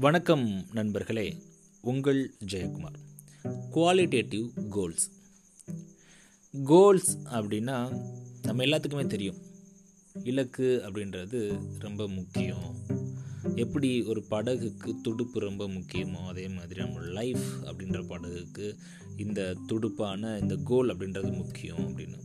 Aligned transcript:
வணக்கம் 0.00 0.64
நண்பர்களே 0.72 1.42
உங்கள் 1.80 2.34
ஜெயக்குமார். 2.52 2.94
குவாலிட்டேட்டிவ் 3.72 4.68
கோல்ஸ் 4.68 5.10
கோல்ஸ் 6.64 7.18
அப்படின்னா 7.18 8.02
நம்ம 8.42 8.64
எல்லாத்துக்குமே 8.64 9.06
தெரியும். 9.06 9.36
இலக்கு 10.24 10.82
அப்படின்றது 10.84 11.60
ரொம்ப 11.78 12.08
முக்கியம். 12.08 12.76
எப்படி 13.54 14.02
ஒரு 14.02 14.24
படகுக்கு 14.30 15.00
துடுப்பு 15.02 15.40
ரொம்ப 15.40 15.68
முக்கியமோ 15.68 16.26
அதே 16.26 16.48
மாதிரி 16.48 16.80
நம்ம 16.80 17.00
லைஃப் 17.00 17.44
அப்படின்ற 17.64 18.06
படகுக்கு 18.06 18.76
இந்த 19.16 19.54
துடுப்பான 19.66 20.38
இந்த 20.38 20.56
கோல் 20.64 20.96
அப்படின்றது 20.96 21.36
முக்கியம் 21.36 21.78
அப்படின்னு. 21.78 22.18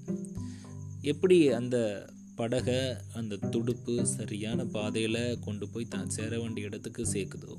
எப்படி 1.02 1.52
அந்த 1.52 2.08
படகை 2.40 2.80
அந்த 3.20 3.40
துடுப்பு 3.54 3.94
சரியான 4.06 4.66
பாதையில் 4.76 5.40
கொண்டு 5.40 5.66
போய் 5.70 5.92
தான் 5.94 6.10
சேர 6.16 6.32
வேண்டிய 6.40 6.70
இடத்துக்கு 6.70 7.04
சேர்க்குதோ 7.14 7.54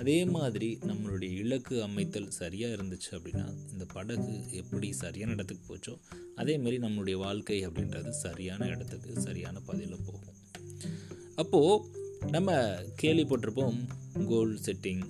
அதே 0.00 0.16
மாதிரி 0.34 0.68
நம்மளுடைய 0.88 1.30
இலக்கு 1.42 1.76
அமைத்தல் 1.82 2.28
சரியாக 2.38 2.76
இருந்துச்சு 2.76 3.10
அப்படின்னா 3.16 3.46
இந்த 3.72 3.84
படகு 3.94 4.34
எப்படி 4.60 4.88
சரியான 5.02 5.34
இடத்துக்கு 5.36 5.64
போச்சோ 5.70 5.94
அதே 6.34 6.58
மாதிரி 6.58 6.78
நம்மளுடைய 6.86 7.16
வாழ்க்கை 7.24 7.58
அப்படின்றது 7.68 8.12
சரியான 8.26 8.68
இடத்துக்கு 8.74 9.20
சரியான 9.20 9.60
பாதையில் 9.68 10.04
போகும். 10.06 10.36
அப்போது 11.34 12.28
நம்ம 12.30 12.58
கேள்விப்பட்டிருப்போம் 13.02 13.78
கோல் 14.30 14.54
செட்டிங் 14.66 15.04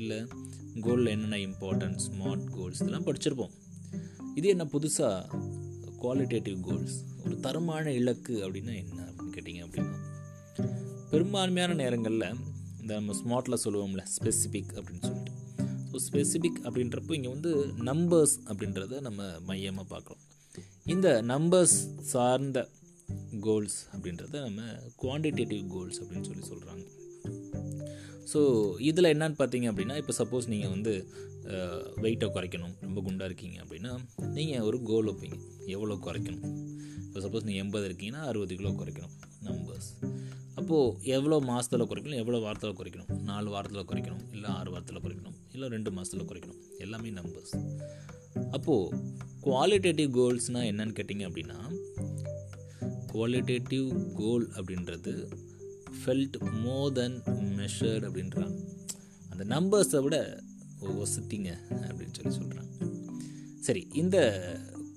இல்லை 0.00 0.20
கோலில் 0.86 1.12
என்னென்ன 1.14 1.40
இம்பார்ட்டன்ஸ் 1.48 2.04
ஸ்மார்ட் 2.08 2.46
கோல்ஸ் 2.56 2.80
இதெல்லாம் 2.82 3.06
படிச்சிருப்போம். 3.08 3.54
இது 4.34 4.48
என்ன 4.48 4.64
புதுசாக 4.64 5.40
குவாலிட்டேட்டிவ் 6.02 6.60
கோல்ஸ் 6.68 6.96
ஒரு 7.24 7.36
தரமான 7.40 7.92
இலக்கு 7.92 8.34
அப்படின்னா 8.46 8.74
என்ன 8.82 8.98
அப்படின்னு 9.08 9.34
கேட்டிங்க 9.36 9.62
அப்படின்னா 9.66 9.98
பெரும்பான்மையான 11.12 11.72
நேரங்களில் 11.82 12.26
இந்த 12.80 12.92
நம்ம 12.98 13.14
ஸ்மார்ட்டில் 13.20 13.62
சொல்லுவோம்ல 13.64 14.02
ஸ்பெசிஃபிக் 14.16 14.72
அப்படின்னு 14.78 15.04
சொல்லிட்டு. 15.08 15.32
ஸோ 15.90 15.96
ஸ்பெசிஃபிக் 16.08 16.60
அப்படின்றப்போ 16.66 17.14
இங்கே 17.18 17.28
வந்து 17.28 17.52
நம்பர்ஸ் 17.90 18.34
அப்படின்றத 18.50 19.00
நம்ம 19.00 19.22
மையமாக 19.48 19.86
பார்க்குறோம். 19.94 20.22
இந்த 20.94 21.08
நம்பர்ஸ் 21.32 21.76
சார்ந்த 22.12 22.58
கோல்ஸ் 23.46 23.78
அப்படின்றத 23.94 24.40
நம்ம 24.46 24.62
குவான்டிடேட்டிவ் 25.02 25.64
கோல்ஸ் 25.74 26.00
அப்படின்னு 26.02 26.28
சொல்லி 26.30 26.46
சொல்கிறாங்க 26.52 26.84
ஸோ 28.32 28.40
இதில் 28.90 29.12
என்னன்னு 29.14 29.38
பார்த்தீங்க 29.40 29.66
அப்படின்னா 29.72 29.96
இப்போ 30.02 30.14
சப்போஸ் 30.20 30.48
நீங்கள் 30.52 30.72
வந்து 30.74 30.92
வெயிட்டை 32.04 32.26
குறைக்கணும் 32.36 32.74
ரொம்ப 32.86 32.98
குண்டாக 33.06 33.28
இருக்கீங்க 33.30 33.56
அப்படின்னா 33.64 33.92
நீங்கள் 34.36 34.64
ஒரு 34.68 34.78
கோல் 34.90 35.08
வைப்பீங்க. 35.10 35.38
எவ்வளோ 35.74 35.94
குறைக்கணும்? 36.06 36.44
இப்போ 37.06 37.20
சப்போஸ் 37.24 37.46
நீங்கள் 37.48 37.62
எண்பது 37.64 37.86
இருக்கீங்கன்னா 37.88 38.24
அறுபது 38.30 38.56
கிலோ 38.60 38.72
குறைக்கணும் 38.80 39.14
நம்பர்ஸ் 39.46 39.90
அப்போது 40.60 41.08
எவ்வளோ 41.16 41.36
மாதத்தில் 41.50 41.88
குறைக்கணும்? 41.90 42.20
எவ்வளோ 42.22 42.40
வாரத்தில் 42.46 42.78
குறைக்கணும்? 42.80 43.10
நாலு 43.30 43.48
வாரத்தில் 43.54 43.88
குறைக்கணும் 43.90 44.24
இல்லை 44.36 44.48
ஆறு 44.58 44.70
வாரத்தில் 44.74 45.02
குறைக்கணும் 45.04 45.36
இல்லை 45.54 45.68
ரெண்டு 45.74 45.90
மாதத்தில் 45.96 46.28
குறைக்கணும். 46.30 46.60
எல்லாமே 46.84 47.10
நம்பர்ஸ் 47.20 47.54
அப்போது 48.56 48.98
குவாலிட்டேட்டிவ் 49.46 50.10
கோல்ஸ்னால் 50.18 50.68
என்னன்னு 50.70 50.96
கேட்டிங்க 50.98 51.24
அப்படின்னா 51.28 51.58
குவாலிட்டேட்டிவ் 53.12 53.88
கோல் 54.18 54.46
அப்படின்றது 54.58 55.14
ஃபெல்ட் 55.98 56.36
மோர் 56.64 56.92
தென் 56.98 57.16
மெஷர்ட் 57.58 58.06
அப்படின்றாங்க. 58.08 58.56
அந்த 59.30 59.44
நம்பர்ஸை 59.54 60.00
விட 60.06 60.16
ஒசிட்டிங்க 61.02 61.50
அப்படின்னு 61.86 62.14
சொல்லி 62.18 62.34
சொல்கிறாங்க 62.38 62.68
சரி 63.66 63.82
இந்த 64.02 64.18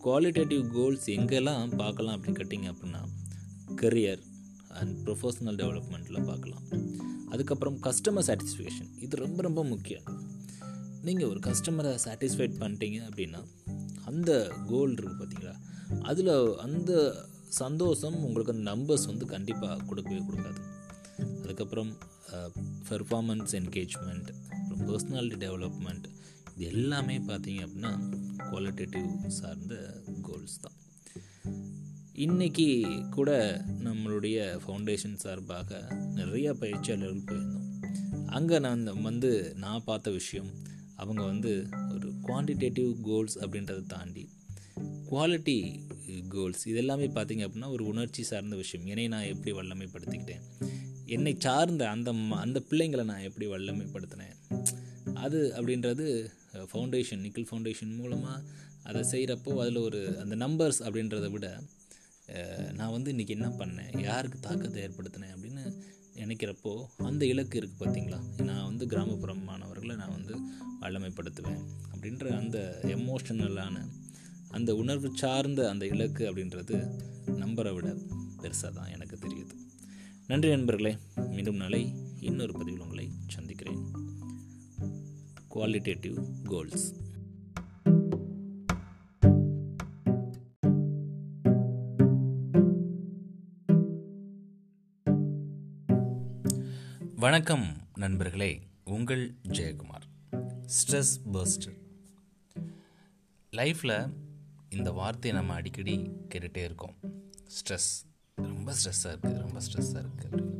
குவாலிட்டேட்டிவ் 0.04 0.64
கோல்ஸ் 0.76 1.08
எங்கெல்லாம் 1.16 1.74
பார்க்கலாம் 1.82 2.16
அப்படின்னு 2.16 2.40
கேட்டிங்க 2.40 2.70
அப்படின்னா 2.74 3.02
கரியர் 3.82 4.24
அண்ட் 4.80 4.94
ப்ரொஃபஷ்னல் 5.06 5.58
டெவலப்மெண்ட்டில் 5.62 6.28
பார்க்கலாம். 6.30 6.64
அதுக்கப்புறம் 7.34 7.78
கஸ்டமர் 7.88 8.26
சாட்டிஸ்ஃபேக்ஷன் 8.28 8.92
இது 9.06 9.24
ரொம்ப 9.24 9.42
ரொம்ப 9.48 9.62
முக்கியம். 9.64 10.08
நீங்கள் 11.08 11.30
ஒரு 11.32 11.40
கஸ்டமரை 11.48 11.92
சாட்டிஸ்ஃபைட் 12.06 12.60
பண்ணிட்டீங்க 12.62 13.00
அப்படின்னா 13.10 13.42
அந்த 14.12 14.32
கோல் 14.70 14.96
இருக்குது 14.98 15.20
பார்த்தீங்களா 15.22 15.56
அதில் 16.12 16.34
அந்த 16.66 16.92
சந்தோஷம் 17.62 18.18
உங்களுக்கு 18.28 18.54
அந்த 18.56 18.66
நம்பர்ஸ் 18.72 19.10
வந்து 19.12 19.26
கண்டிப்பாக 19.34 19.84
கொடுக்கவே 19.90 20.22
கொடுக்காது. 20.30 20.62
அதுக்கப்புறம் 21.44 21.92
பெர்ஃபார்மன்ஸ் 22.90 23.54
என்கேஜ்மெண்ட் 23.60 24.30
அப்புறம் 24.60 24.86
பர்சனாலிட்டி 24.90 25.40
டெவலப்மெண்ட் 25.46 26.08
இது 26.56 26.66
எல்லாமே 26.72 27.18
பார்த்தீங்க 27.30 27.62
அப்படின்னா 27.68 27.92
குவாலிட்டேட்டிவ் 28.50 29.10
சார்ந்த 29.40 29.76
கோல்ஸ் 30.28 30.58
தான். 30.64 30.78
இன்றைக்கி 32.26 32.68
கூட 33.16 33.30
நம்மளுடைய 33.86 34.38
ஃபவுண்டேஷன் 34.64 35.18
சார்பாக 35.24 35.80
நிறைய 36.20 36.48
பயிற்சியாளர்கள் 36.62 37.28
போயிருந்தோம். 37.30 37.70
அங்கே 38.38 38.58
நான் 38.66 38.84
வந்து 39.10 39.32
நான் 39.64 39.88
பார்த்த 39.90 40.12
விஷயம் 40.20 40.52
அவங்க 41.02 41.22
வந்து 41.32 41.52
ஒரு 41.96 42.10
குவான்டிடேட்டிவ் 42.28 42.92
கோல்ஸ் 43.08 43.36
அப்படின்றத 43.44 43.82
தாண்டி 43.96 44.26
குவாலிட்டி 45.10 45.58
கோல்ஸ் 46.36 46.64
இதெல்லாமே 46.72 47.08
பார்த்திங்க 47.18 47.44
அப்படின்னா 47.48 47.70
ஒரு 47.76 47.84
உணர்ச்சி 47.92 48.24
சார்ந்த 48.30 48.56
விஷயம். 48.62 48.86
என்னை 48.92 49.08
நான் 49.14 49.32
எப்படி 49.34 49.52
வல்லமைப்படுத்திக்கிட்டேன்? 49.60 50.44
என்னை 51.06 51.36
சார்ந்த 51.40 51.90
அந்த 51.90 52.12
அந்த 52.30 52.62
பிள்ளைங்களை 52.70 53.04
நான் 53.04 53.26
எப்படி 53.30 53.48
வல்லமைப்படுத்தினேன்? 53.48 54.36
அது 55.14 55.54
அப்படின்றது 55.58 56.06
ஃபவுண்டேஷன் 56.72 57.24
நிக்கில் 57.26 57.48
ஃபவுண்டேஷன் 57.52 57.96
மூலமாக 57.96 58.44
அதை 58.84 59.02
செய்கிறப்போ 59.12 59.52
அதில் 59.58 59.76
ஒரு 59.76 60.18
அந்த 60.22 60.36
நம்பர்ஸ் 60.46 60.82
அப்படின்றத 60.86 61.32
விட 61.32 61.60
நான் 62.74 62.92
வந்து 62.92 63.14
இன்றைக்கி 63.14 63.28
என்ன 63.28 63.48
பண்ணேன்? 63.48 64.02
யாருக்கு 64.02 64.40
தாக்கத்தை 64.40 64.84
ஏற்படுத்தினேன் 64.84 65.34
அப்படின்னு 65.36 65.64
நினைக்கிறப்போ 66.16 66.86
அந்த 66.98 67.26
இலக்கு 67.26 67.60
இருக்குது 67.62 67.82
பார்த்தீங்களா 67.84 68.44
நான் 68.44 68.66
வந்து 68.66 68.86
கிராமப்புறம் 68.86 69.44
மாணவர்களை 69.44 69.96
நான் 69.96 70.12
வந்து 70.12 70.36
வல்லமைப்படுத்துவேன் 70.82 71.62
அப்படின்ற 71.94 72.38
அந்த 72.38 72.82
எமோஷனலான 72.84 73.86
அந்த 74.50 74.76
உணர்வு 74.76 75.12
சார்ந்த 75.16 75.70
அந்த 75.70 75.86
இலக்கு 75.86 76.32
அப்படின்றது 76.32 76.76
நம்பரை 77.28 77.74
விட 77.74 77.96
பெருசாக 78.42 78.72
தான் 78.74 78.90
எனக்கு 78.90 79.03
நன்றி 80.34 80.50
நண்பர்களே. 80.50 80.98
மீண்டும் 81.16 81.56
நாளை 81.56 81.96
இன்னொரு 82.20 82.54
பதிவில் 82.54 82.80
உங்களை 82.80 83.12
சந்திக்கிறேன். 83.28 83.92
குவாலிட்டேட்டிவ் 85.50 86.26
கோல்ஸ் 86.44 86.96
வணக்கம் 97.16 97.78
நண்பர்களே. 97.94 98.62
உங்கள் 98.84 99.36
ஜெயக்குமார். 99.48 100.08
ஸ்ட்ரெஸ் 100.66 101.20
பர்ஸ்டர் 101.34 101.78
லைஃப்பில் 103.52 104.14
இந்த 104.70 104.92
வார்த்தையை 104.92 105.40
நம்ம 105.40 105.56
அடிக்கடி 105.56 105.98
கேட்டுகிட்டே 106.30 106.64
இருக்கோம். 106.64 106.96
ஸ்ட்ரெஸ் 107.32 108.13
ரொம்ப 108.66 108.80
ஸ்ட்ரெஸ்ஸாக 108.84 109.12
இருக்குது 109.12 109.38
ரொம்ப 109.38 109.60
ஸ்ட்ரெஸ்ஸாக 109.60 110.04
இருக்குது 110.04 110.28
அப்படின்னு. 110.30 110.52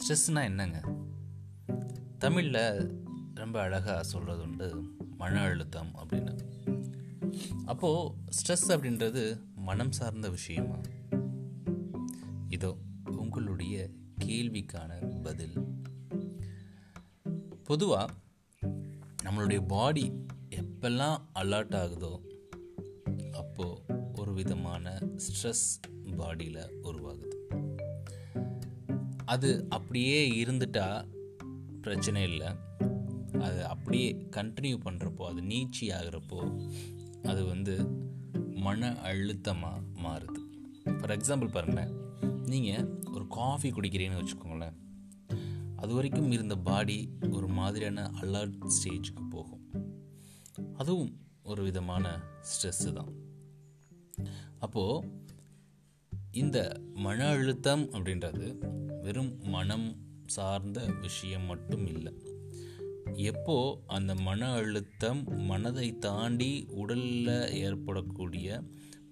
ஸ்ட்ரெஸ்னால் 0.00 0.42
என்னங்க? 0.42 0.80
தமிழில் 2.18 3.02
ரொம்ப 3.34 3.60
அழகாக 3.60 4.02
சொல்கிறது 4.02 4.42
உண்டு 4.42 4.90
மன 5.16 5.40
அழுத்தம் 5.40 5.90
அப்படின்னு. 5.96 6.38
அப்போது 7.64 8.14
ஸ்ட்ரெஸ் 8.36 8.68
அப்படின்றது 8.68 9.40
மனம் 9.54 9.92
சார்ந்த 9.92 10.30
விஷயமா? 10.30 10.76
இதோ 12.48 12.76
உங்களுடைய 13.04 13.90
கேள்விக்கான 14.24 15.20
பதில். 15.22 15.58
பொதுவாக 17.64 18.12
நம்மளுடைய 19.24 19.66
பாடி 19.66 20.12
எப்பெல்லாம் 20.50 21.18
அலர்ட் 21.34 21.76
ஆகுதோ 21.82 22.14
அப்போது 23.32 23.80
ஒரு 24.14 24.32
விதமான 24.32 24.98
ஸ்ட்ரெஸ் 25.00 25.66
பாடியில் 26.16 26.62
உருவாகுது. 26.82 27.36
அது 29.24 29.66
அப்படியே 29.70 30.44
இருந்துட்டா 30.44 30.86
பிரச்சனை 31.80 32.22
இல்லை. 32.22 32.50
அது 33.40 33.66
அப்படியே 33.66 34.08
கண்டினியூ 34.36 34.76
பண்ணுறப்போ 34.86 35.24
அது 35.24 35.40
நீச்சி 35.42 35.84
ஆகிறப்போ 35.98 36.40
அது 37.22 37.42
வந்து 37.44 37.74
மன 38.66 38.90
அழுத்தமாக 39.00 39.80
மாறுது. 40.04 40.40
ஃபார் 40.98 41.14
எக்ஸாம்பிள் 41.16 41.50
பாருங்களேன். 41.50 41.92
நீங்கள் 42.52 42.86
ஒரு 43.14 43.24
காஃபி 43.28 43.70
குடிக்கிறீங்கன்னு 43.70 44.22
வச்சுக்கோங்களேன். 44.22 44.76
அது 45.76 45.92
வரைக்கும் 45.94 46.30
இருந்த 46.30 46.56
பாடி 46.68 46.98
ஒரு 47.30 47.48
மாதிரியான 47.48 48.10
அலர்ட் 48.20 48.56
ஸ்டேஜுக்கு 48.76 49.24
போகும். 49.30 49.62
அதுவும் 50.74 51.12
ஒரு 51.42 51.62
விதமான 51.62 52.04
ஸ்ட்ரெஸ்ஸு 52.50 52.92
தான். 52.92 53.12
அப்போது 54.58 55.23
இந்த 56.34 56.58
மன 56.94 57.26
அழுத்தம் 57.28 57.82
அப்படின்றது 57.92 58.46
வெறும் 59.02 59.38
மனம் 59.44 59.96
சார்ந்த 60.26 60.78
விஷயம் 61.00 61.44
மட்டும் 61.44 61.86
இல்லை. 61.86 62.12
எப்போ 63.14 63.56
அந்த 63.86 64.14
மன 64.14 64.48
அழுத்தம் 64.52 65.20
மனதை 65.50 65.98
தாண்டி 65.98 66.66
உடலில் 66.68 67.52
ஏற்படக்கூடிய 67.52 68.62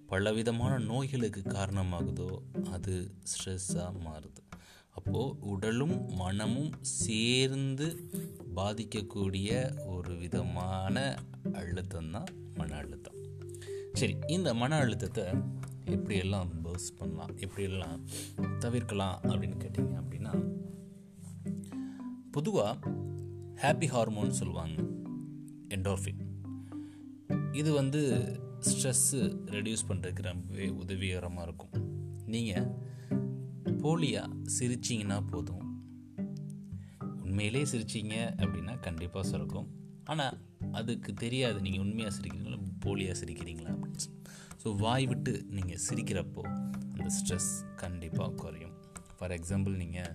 பலவிதமான 0.06 0.78
நோய்களுக்கு 0.78 1.40
காரணமாகுதோ 1.40 2.30
அது 2.70 2.94
ஸ்ட்ரெஸ்ஸாக 3.32 3.92
மாறுது. 4.06 4.42
அப்போது 4.90 5.36
உடலும் 5.40 5.96
மனமும் 6.14 6.72
சேர்ந்து 6.82 7.88
பாதிக்கக்கூடிய 8.56 9.50
ஒரு 9.86 10.14
விதமான 10.14 10.96
அழுத்தம் 11.52 12.10
தான் 12.10 12.30
மன 12.54 12.74
அழுத்தம். 12.76 13.20
சரி 13.92 14.16
இந்த 14.26 14.54
மன 14.54 14.76
அழுத்தத்தை 14.76 15.24
எப்படியெல்லாம் 15.86 16.48
பர்ஸ் 16.62 16.88
பண்ணலாம் 16.98 17.36
எப்படியெல்லாம் 17.36 18.00
தவிர்க்கலாம் 18.58 19.20
அப்படின்னு 19.22 19.56
கேட்டிங்க 19.64 20.02
அப்படின்னா 20.02 20.52
பொதுவாக 22.30 22.78
ஹாப்பி 23.54 23.86
ஹார்மோன் 23.86 24.30
சொல்லுவாங்க 24.30 24.82
என்டோர்ஃபின் 25.68 26.30
இது 27.52 27.72
வந்து 27.72 28.00
ஸ்ட்ரெஸ்ஸு 28.60 29.36
ரெடியூஸ் 29.46 29.84
பண்ணுறதுக்கு 29.88 30.22
ரொம்பவே 30.22 30.68
உதவிகரமாக 30.68 31.42
இருக்கும். 31.42 31.90
நீங்கள் 32.26 32.70
போலியாக 33.66 34.36
சிரிச்சிங்கன்னா 34.58 35.26
போதும். 35.26 35.84
உண்மையிலே 37.22 37.62
சிரிச்சிங்க 37.62 38.14
அப்படின்னா 38.36 38.80
கண்டிப்பாக 38.80 39.28
சுரக்கும் 39.28 39.66
ஆனால் 40.04 40.38
அதுக்கு 40.72 41.14
தெரியாது. 41.14 41.60
நீங்கள் 41.60 41.80
உண்மையாக 41.80 42.16
சிரிக்கிறீங்களா 42.16 42.58
போலியாக 42.84 43.14
சிரிக்கிறீங்களா? 43.24 43.81
ஸோ 44.62 44.76
வாய் 44.76 45.06
விட்டு 45.06 45.32
நீங்கள் 45.50 45.80
சிரிக்கிறப்போ 45.86 46.42
அந்த 46.94 47.06
ஸ்ட்ரெஸ் 47.16 47.52
கண்டிப்பாக 47.76 48.30
குறையும். 48.42 48.74
ஃபார் 49.16 49.30
எக்ஸாம்பிள் 49.30 49.74
நீங்கள் 49.82 50.12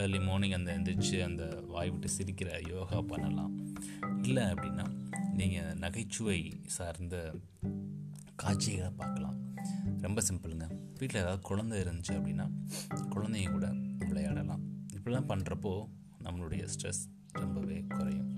ஏர்லி 0.00 0.20
மார்னிங் 0.24 0.52
அந்த 0.52 0.70
எந்திரிச்சு 0.76 1.16
அந்த 1.24 1.44
வாய் 1.68 1.90
விட்டு 1.90 2.08
சிரிக்கிற 2.16 2.68
யோகா 2.68 3.00
பண்ணலாம். 3.00 3.52
இல்லை 4.22 4.42
அப்படின்னா 4.42 4.86
நீங்கள் 5.40 5.78
நகைச்சுவை 5.84 6.38
சார்ந்த 6.76 7.16
காட்சிகளை 8.42 8.90
பார்க்கலாம். 8.90 9.38
ரொம்ப 10.00 10.22
சிம்பிளுங்க 10.28 10.66
வீட்டில் 10.98 11.22
ஏதாவது 11.22 11.42
குழந்தை 11.42 11.78
இருந்துச்சு 11.84 12.14
அப்படின்னா 12.18 12.46
குழந்தைங்க 13.14 13.52
கூட 13.52 13.68
விளையாடலாம். 14.08 14.64
இப்படிலாம் 14.96 15.30
பண்ணுறப்போ 15.32 15.74
நம்மளுடைய 16.26 16.64
ஸ்ட்ரெஸ் 16.74 17.02
ரொம்பவே 17.32 17.78
குறையும். 17.96 18.30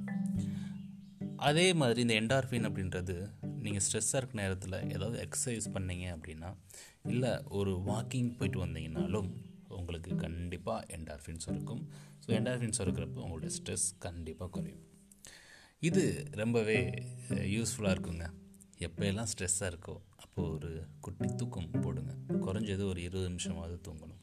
அதே 1.36 1.72
மாதிரி 1.72 2.00
இந்த 2.06 2.14
என்டார்ஃபின் 2.22 2.68
அப்படின்றது 2.68 3.16
நீங்கள் 3.64 3.84
ஸ்ட்ரெஸ்ஸாக 3.86 4.20
இருக்க 4.20 4.36
நேரத்தில் 4.42 4.76
ஏதாவது 4.94 5.16
எக்ஸசைஸ் 5.26 5.66
பண்ணீங்க 5.74 6.06
அப்படின்னா 6.16 6.50
இல்லை 7.12 7.32
ஒரு 7.58 7.72
வாக்கிங் 7.86 8.30
போயிட்டு 8.38 8.58
வந்தீங்கனாலும் 8.64 9.30
உங்களுக்கு 9.78 10.10
கண்டிப்பாக 10.16 10.96
என்டார்ஃபின்ஸ் 10.96 11.46
இருக்கும். 11.52 11.82
ஸோ 12.22 12.28
என்டார்ஃபின்ஸ் 12.38 12.80
இருக்கிறப்போ 12.84 13.22
உங்களுடைய 13.24 13.50
ஸ்ட்ரெஸ் 13.56 13.86
கண்டிப்பாக 13.98 14.50
குறையும். 14.50 14.84
இது 15.88 16.04
ரொம்பவே 16.42 16.78
யூஸ்ஃபுல்லாக 17.56 17.94
இருக்குங்க. 17.96 18.26
எப்போயெல்லாம் 18.86 19.28
ஸ்ட்ரெஸ்ஸாக 19.32 19.70
இருக்கோ 19.72 19.94
அப்போது 20.16 20.48
ஒரு 20.54 20.70
குட்டி 21.00 21.28
தூக்கம் 21.34 21.70
போடுங்க. 21.84 22.12
குறைஞ்சது 22.46 22.82
ஒரு 22.82 23.00
இருபது 23.02 23.28
நிமிஷமாவது 23.28 23.76
தூங்கணும். 23.88 24.22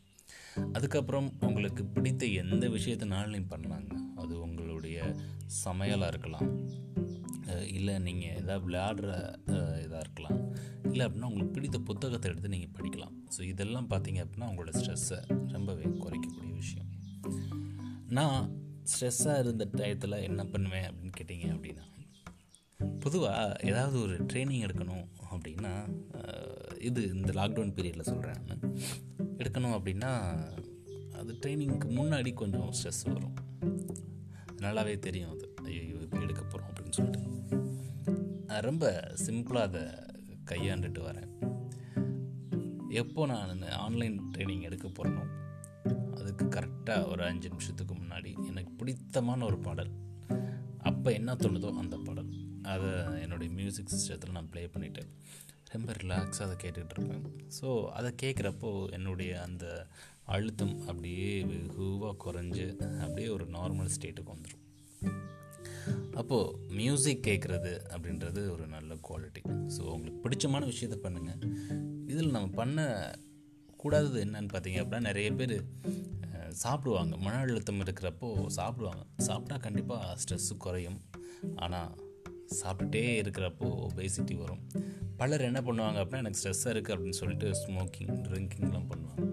அதுக்கப்புறம் 0.73 1.27
உங்களுக்கு 1.47 1.83
பிடித்த 1.85 2.25
எந்த 2.25 2.67
விஷயத்தினாலும் 2.67 3.33
நீங்கள் 3.35 3.53
பண்ணலாங்க. 3.53 3.93
அது 4.21 4.33
உங்களுடைய 4.39 5.15
சமையலாக 5.63 6.11
இருக்கலாம். 6.13 6.47
இல்லை 7.77 7.93
நீங்கள் 8.07 8.37
எதாவது 8.41 8.63
விளையாடுற 8.65 9.09
இதாக 9.85 10.03
இருக்கலாம். 10.05 10.39
இல்லை 10.91 11.03
அப்படின்னா 11.07 11.29
உங்களுக்கு 11.29 11.55
பிடித்த 11.57 11.79
புத்தகத்தை 11.89 12.29
எடுத்து 12.31 12.53
நீங்கள் 12.55 12.75
படிக்கலாம். 12.77 13.15
ஸோ 13.35 13.41
இதெல்லாம் 13.51 13.89
பார்த்தீங்க 13.93 14.21
அப்படின்னா 14.25 14.49
உங்களோட 14.51 14.73
ஸ்ட்ரெஸ்ஸை 14.79 15.19
ரொம்பவே 15.55 15.87
குறைக்கக்கூடிய 16.03 16.53
விஷயம். 16.61 16.89
நான் 18.17 18.39
ஸ்ட்ரெஸ்ஸாக 18.91 19.41
இருந்த 19.43 19.63
டயத்தில் 19.77 20.23
என்ன 20.29 20.41
பண்ணுவேன் 20.53 20.87
அப்படின்னு 20.89 21.15
கேட்டிங்க 21.19 21.47
அப்படின்னா 21.55 21.85
பொதுவாக 23.03 23.55
ஏதாவது 23.69 23.97
ஒரு 24.01 24.15
ட்ரைனிங் 24.31 24.63
எடுக்கணும் 24.67 25.07
அப்படின்னா 25.33 25.71
இது 26.87 27.01
இந்த 27.15 27.31
லாக்டவுன் 27.39 27.73
பீரியடில் 27.77 28.09
சொல்கிறேன் 28.11 28.43
எடுக்கணும் 29.41 29.75
அப்படின்னா 29.77 30.11
அது 31.19 31.31
ட்ரைனிங்க்கு 31.43 31.87
முன்னாடி 31.99 32.31
கொஞ்சம் 32.41 32.69
ஸ்ட்ரெஸ் 32.77 33.03
வரும். 33.13 33.35
நல்லாவே 34.63 34.93
தெரியும் 35.05 35.31
அது. 35.33 35.45
ஐயோ 35.63 35.97
இப்போ 36.05 36.19
எடுக்க 36.25 36.41
போகிறோம் 36.43 36.69
அப்படின்னு 36.97 37.31
சொல்லிட்டு 37.31 38.61
ரொம்ப 38.61 39.13
சிம்பிளாக 39.25 39.67
அதை 39.69 39.81
கையாண்டுட்டு 40.51 41.01
வரேன். 41.07 41.31
எப்போ 43.01 43.25
நான் 43.25 43.63
ஆன்லைன் 43.63 44.17
ட்ரைனிங் 44.33 44.61
எடுக்க 44.61 44.87
போகிறனோ 44.87 45.23
அதுக்கு 46.19 46.45
கரெக்டாக 46.45 47.07
ஒரு 47.07 47.23
அஞ்சு 47.23 47.49
நிமிஷத்துக்கு 47.49 47.93
முன்னாடி 47.93 48.31
எனக்கு 48.47 48.71
பிடித்தமான 48.71 49.45
ஒரு 49.45 49.57
பாடல். 49.57 49.91
அப்போ 50.77 51.11
என்ன 51.11 51.33
தோணுதோ 51.33 51.69
அந்த 51.77 51.97
பாடல். 51.97 52.31
அதை 52.61 52.91
என்னுடைய 53.21 53.53
மியூசிக் 53.53 53.91
சிஸ்டத்தில் 53.93 54.35
நான் 54.37 54.49
ப்ளே 54.49 54.65
பண்ணிவிட்டு 54.65 55.03
ரொம்ப 55.71 55.93
ரிலாக்ஸாக 55.93 56.47
அதை 56.47 56.55
கேட்டுக்கிட்டு 56.63 56.95
இருப்பேன். 56.97 57.25
ஸோ 57.61 57.85
அதை 57.87 58.11
கேட்குறப்போ 58.23 58.91
என்னுடைய 58.91 59.41
அந்த 59.41 59.87
அழுத்தம் 60.23 60.75
அப்படியே 60.87 61.43
வெகுவாக 61.43 62.15
குறைஞ்சு 62.25 62.67
அப்படியே 63.03 63.27
ஒரு 63.27 63.45
நார்மல் 63.45 63.93
ஸ்டேட்டுக்கு 63.95 64.33
வந்துடும் 64.35 64.64
அப்போது 66.19 66.53
மியூசிக் 66.79 67.27
கேட்குறது 67.27 67.73
அப்படின்றது 67.93 68.41
ஒரு 68.51 68.67
நல்ல 68.67 68.95
குவாலிட்டி 69.07 69.41
ஸோ 69.75 69.81
உங்களுக்கு 69.95 70.23
பிடிச்சமான 70.25 70.65
விஷயத்த 70.73 70.97
பண்ணுங்கள் 71.05 71.41
இதில் 72.11 72.35
நம்ம 72.37 72.49
பண்ண 72.61 72.87
கூடாதது 73.83 74.19
என்னன்னு 74.25 74.51
பார்த்தீங்க 74.53 74.79
அப்படின்னா 74.81 75.09
நிறைய 75.09 75.29
பேர் 75.33 75.57
சாப்பிடுவாங்க. 76.63 77.13
மன 77.17 77.37
அழுத்தம் 77.37 77.81
இருக்கிறப்போ 77.83 78.27
சாப்பிடுவாங்க. 78.57 79.03
சாப்பிட்டா 79.27 79.55
கண்டிப்பாக 79.57 80.15
ஸ்ட்ரெஸ்ஸு 80.21 80.53
குறையும். 80.57 80.99
ஆனால் 81.55 81.91
சாப்பிட்டுட்டே 82.59 83.03
இருக்கிறப்போ 83.21 83.67
ஒபேசிட்டி 83.87 84.35
வரும். 84.43 84.61
பலர் 85.17 85.47
என்ன 85.49 85.59
பண்ணுவாங்க 85.61 85.99
அப்படின்னா 86.01 86.23
எனக்கு 86.23 86.39
ஸ்ட்ரெஸ்ஸாக 86.41 86.73
இருக்குது 86.73 86.95
அப்படின்னு 86.95 87.19
சொல்லிட்டு 87.21 87.49
ஸ்மோக்கிங் 87.61 88.13
ட்ரிங்கிங்லாம் 88.25 88.87
பண்ணுவாங்க. 88.91 89.25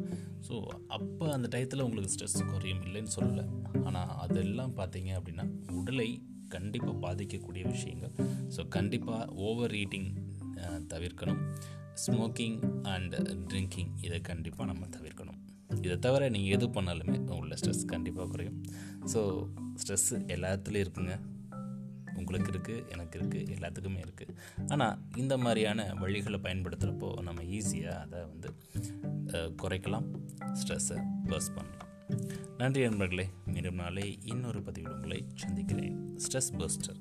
ஸோ 0.48 0.54
அப்போ 0.96 1.24
அந்த 1.32 1.48
டயத்தில் 1.54 1.84
உங்களுக்கு 1.88 2.14
ஸ்ட்ரெஸ் 2.14 2.38
குறையும் 2.52 2.82
இல்லைன்னு 2.86 3.14
சொல்லலை. 3.18 3.44
ஆனால் 3.84 4.12
அதெல்லாம் 4.24 4.74
பார்த்தீங்க 4.80 5.10
அப்படின்னா 5.18 5.46
உடலை 5.78 6.08
கண்டிப்பாக 6.56 6.96
பாதிக்கக்கூடிய 7.04 7.62
விஷயங்கள். 7.74 8.14
ஸோ 8.56 8.62
கண்டிப்பாக 8.76 9.30
ஓவர் 9.48 9.74
ஈட்டிங் 9.82 10.10
தவிர்க்கணும். 10.92 11.40
ஸ்மோக்கிங் 12.04 12.58
அண்ட் 12.94 13.14
ட்ரிங்கிங் 13.50 13.90
இதை 14.06 14.20
கண்டிப்பாக 14.30 14.68
நம்ம 14.72 14.86
தவிர்க்கணும். 14.96 15.40
இதை 15.86 15.96
தவிர 16.06 16.22
நீங்கள் 16.34 16.54
எது 16.56 16.66
பண்ணாலுமே 16.76 17.18
உள்ள 17.40 17.54
ஸ்ட்ரெஸ் 17.60 17.84
கண்டிப்பாக 17.92 18.26
குறையும். 18.32 18.58
ஸோ 19.12 19.20
ஸ்ட்ரெஸ்ஸு 19.82 20.16
எல்லாத்துலேயும் 20.36 20.84
இருக்குங்க. 20.86 21.14
உங்களுக்கு 22.20 22.50
இருக்குது 22.52 22.82
எனக்கு 22.94 23.16
இருக்குது 23.18 23.46
எல்லாத்துக்குமே 23.54 24.00
இருக்குது 24.06 24.34
ஆனால் 24.72 24.98
இந்த 25.22 25.34
மாதிரியான 25.44 25.86
வழிகளை 26.02 26.38
பயன்படுத்துகிறப்போ 26.46 27.08
நம்ம 27.28 27.46
ஈஸியாக 27.58 28.02
அதை 28.04 28.20
வந்து 28.32 28.50
குறைக்கலாம். 29.62 30.06
ஸ்ட்ரெஸ்ஸை 30.60 30.98
பர்ஸ் 31.30 31.54
பண்ணலாம். 31.56 31.91
நன்றி 32.58 32.80
நண்பர்களே 32.80 33.28
மீண்டும் 33.46 33.74
நாளை 33.74 34.18
இன்னொரு 34.22 34.62
பதிவில் 34.62 34.92
உங்களை 34.92 35.24
சந்திக்கிறேன். 35.34 36.16
Stress 36.16 36.52
buster 36.58 37.00